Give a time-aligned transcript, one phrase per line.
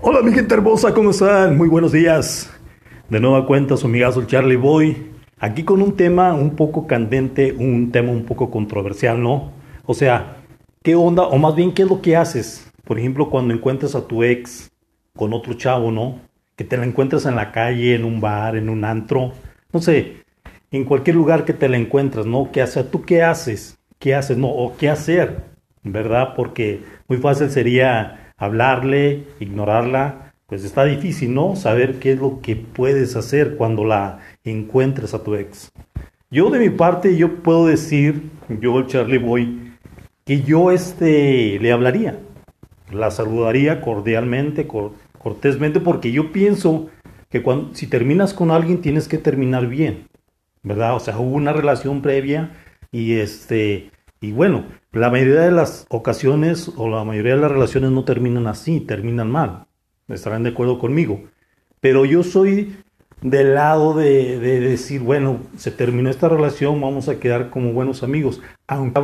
[0.00, 1.56] Hola mi gente hermosa, ¿cómo están?
[1.56, 2.50] Muy buenos días.
[3.10, 5.10] De nueva cuenta su amigazo Charlie Boy.
[5.38, 9.52] Aquí con un tema un poco candente, un tema un poco controversial, ¿no?
[9.84, 10.38] O sea,
[10.82, 11.24] ¿qué onda?
[11.24, 12.72] O más bien, ¿qué es lo que haces?
[12.84, 14.72] Por ejemplo, cuando encuentras a tu ex
[15.14, 16.20] con otro chavo, ¿no?
[16.56, 19.32] Que te la encuentras en la calle, en un bar, en un antro,
[19.72, 20.16] no sé,
[20.70, 22.50] en cualquier lugar que te la encuentras, ¿no?
[22.50, 22.90] ¿Qué haces?
[22.90, 23.78] ¿Tú qué haces?
[23.98, 24.38] ¿Qué haces?
[24.38, 25.44] No, o qué hacer,
[25.82, 26.32] ¿verdad?
[26.34, 31.54] Porque muy fácil sería hablarle, ignorarla, pues está difícil, ¿no?
[31.54, 35.70] Saber qué es lo que puedes hacer cuando la encuentres a tu ex.
[36.28, 38.30] Yo de mi parte, yo puedo decir,
[38.60, 39.74] yo el Charlie Boy,
[40.24, 42.18] que yo este, le hablaría,
[42.90, 46.88] la saludaría cordialmente, cortésmente, porque yo pienso
[47.30, 50.08] que cuando, si terminas con alguien tienes que terminar bien,
[50.64, 50.96] ¿verdad?
[50.96, 52.50] O sea, hubo una relación previa
[52.90, 57.90] y este, y bueno, la mayoría de las ocasiones o la mayoría de las relaciones
[57.90, 59.66] no terminan así, terminan mal.
[60.08, 61.24] Estarán de acuerdo conmigo.
[61.80, 62.76] Pero yo soy
[63.20, 68.40] del lado de, decir, bueno, se terminó esta relación, vamos a quedar como buenos amigos.
[68.68, 69.00] Aunque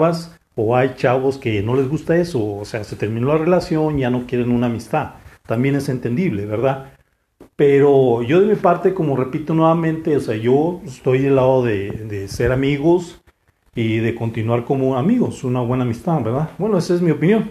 [0.55, 4.11] o hay chavos que no les gusta eso, o sea, se terminó la relación, ya
[4.11, 5.15] no quieren una amistad.
[5.47, 6.93] También es entendible, ¿verdad?
[7.57, 12.27] Pero yo de mi parte, como repito nuevamente, o sea, yo estoy del lado de,
[12.29, 13.21] ser amigos
[13.79, 16.51] y de continuar como amigos, una buena amistad, ¿verdad?
[16.59, 17.49] Bueno, esa es mi opinión.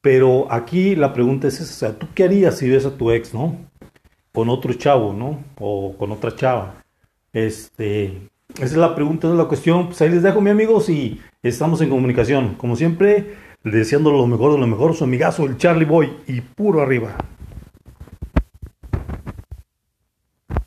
[0.00, 3.56] Pero aquí la pregunta es esa, ¿tú qué harías si ves a tu ex, no?
[4.32, 5.44] Con otro chavo, ¿no?
[5.58, 6.82] O con otra chava.
[7.34, 9.88] Este, esa es la pregunta, esa es la cuestión.
[9.88, 12.54] Pues ahí les dejo, mi amigos, y estamos en comunicación.
[12.54, 16.80] Como siempre, deseando lo mejor de lo mejor, su amigazo, el Charlie Boy, y puro
[16.80, 17.18] arriba.